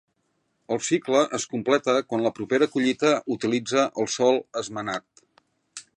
El 0.75 0.79
cicle 0.85 1.19
es 1.39 1.45
completa 1.51 1.95
quan 2.07 2.25
la 2.29 2.33
propera 2.39 2.69
collita 2.77 3.11
utilitza 3.37 3.87
el 4.05 4.13
sòl 4.15 4.45
esmenat. 4.63 5.27